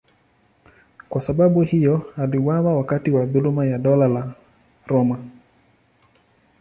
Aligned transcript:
Kwa 1.09 1.21
sababu 1.21 1.61
hiyo 1.61 2.13
aliuawa 2.17 2.77
wakati 2.77 3.11
wa 3.11 3.25
dhuluma 3.25 3.65
ya 3.65 3.77
Dola 3.77 4.07
la 4.07 4.33
Roma. 4.87 5.17